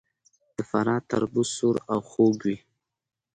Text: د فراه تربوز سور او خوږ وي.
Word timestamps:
د 0.55 0.57
فراه 0.69 1.01
تربوز 1.11 1.49
سور 1.57 1.75
او 1.91 1.99
خوږ 2.09 2.35
وي. 2.47 2.57